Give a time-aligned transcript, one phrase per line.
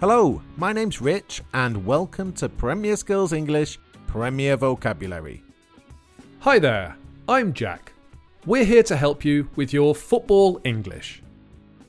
[0.00, 5.42] Hello, my name's Rich, and welcome to Premier Skills English Premier Vocabulary.
[6.38, 6.96] Hi there,
[7.28, 7.92] I'm Jack.
[8.46, 11.22] We're here to help you with your football English.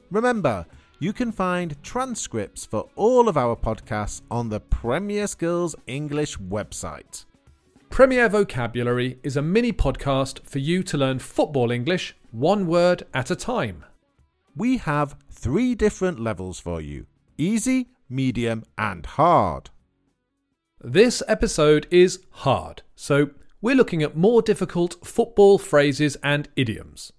[0.09, 0.65] Remember,
[0.99, 7.23] you can find transcripts for all of our podcasts on the Premier Skills English website.
[7.89, 13.31] Premier Vocabulary is a mini podcast for you to learn football English one word at
[13.31, 13.85] a time.
[14.53, 17.05] We have three different levels for you
[17.37, 19.69] easy, medium, and hard.
[20.79, 27.13] This episode is hard, so we're looking at more difficult football phrases and idioms.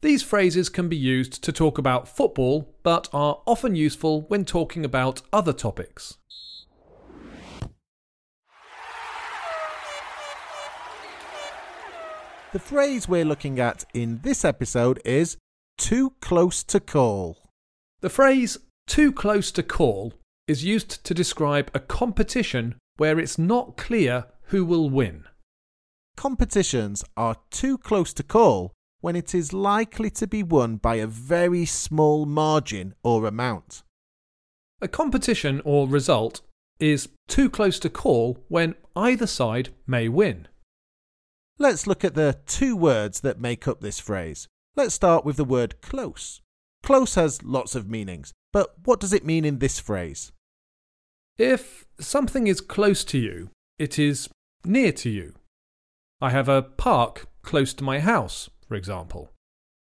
[0.00, 4.84] These phrases can be used to talk about football, but are often useful when talking
[4.84, 6.18] about other topics.
[12.52, 15.36] The phrase we're looking at in this episode is
[15.76, 17.50] too close to call.
[18.00, 18.56] The phrase
[18.88, 20.14] too close to call
[20.48, 25.24] is used to describe a competition where it's not clear who will win.
[26.16, 31.06] Competitions are too close to call when it is likely to be won by a
[31.06, 33.82] very small margin or amount.
[34.80, 36.40] A competition or result
[36.80, 40.48] is too close to call when either side may win.
[41.58, 44.48] Let's look at the two words that make up this phrase.
[44.76, 46.40] Let's start with the word close.
[46.82, 50.32] Close has lots of meanings, but what does it mean in this phrase?
[51.38, 54.28] If something is close to you, it is
[54.64, 55.34] near to you.
[56.20, 59.30] I have a park close to my house, for example.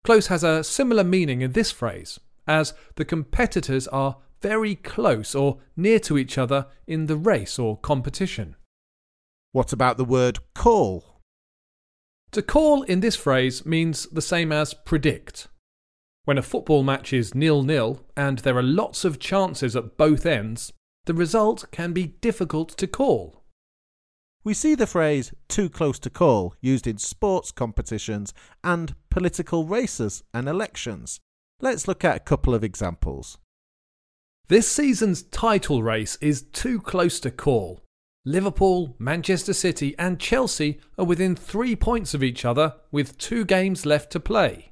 [0.03, 5.59] Close has a similar meaning in this phrase, as the competitors are very close or
[5.75, 8.55] near to each other in the race or competition.
[9.51, 11.21] What about the word call?
[12.31, 15.47] To call in this phrase means the same as predict.
[16.23, 20.25] When a football match is nil nil and there are lots of chances at both
[20.25, 20.71] ends,
[21.05, 23.43] the result can be difficult to call.
[24.43, 28.33] We see the phrase too close to call used in sports competitions
[28.63, 31.19] and political races and elections.
[31.59, 33.37] Let's look at a couple of examples.
[34.47, 37.81] This season's title race is too close to call.
[38.25, 43.85] Liverpool, Manchester City, and Chelsea are within three points of each other with two games
[43.85, 44.70] left to play.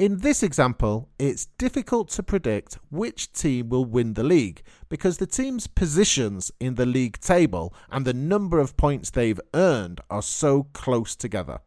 [0.00, 5.26] In this example, it's difficult to predict which team will win the league because the
[5.26, 10.68] team's positions in the league table and the number of points they've earned are so
[10.72, 11.60] close together.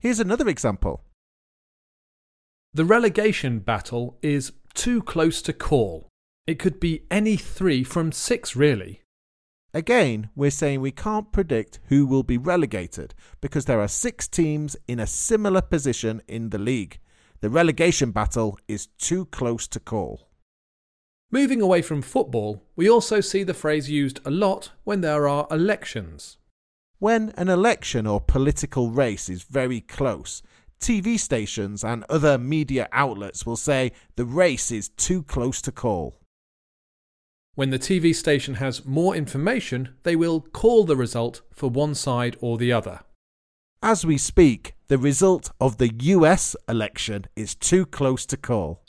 [0.00, 1.04] Here's another example.
[2.74, 6.08] The relegation battle is too close to call.
[6.44, 9.02] It could be any three from six, really.
[9.72, 14.76] Again, we're saying we can't predict who will be relegated because there are six teams
[14.88, 16.98] in a similar position in the league.
[17.46, 20.26] The relegation battle is too close to call.
[21.30, 25.46] Moving away from football, we also see the phrase used a lot when there are
[25.48, 26.38] elections.
[26.98, 30.42] When an election or political race is very close,
[30.80, 36.18] TV stations and other media outlets will say the race is too close to call.
[37.54, 42.36] When the TV station has more information, they will call the result for one side
[42.40, 43.02] or the other.
[43.88, 48.82] As we speak, the result of the US election is too close to call.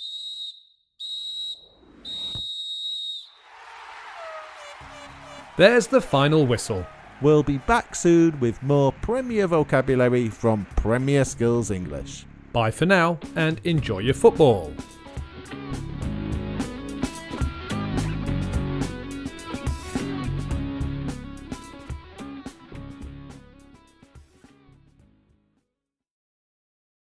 [5.56, 6.84] There's the final whistle.
[7.22, 12.26] We'll be back soon with more Premier vocabulary from Premier Skills English.
[12.52, 14.74] Bye for now and enjoy your football.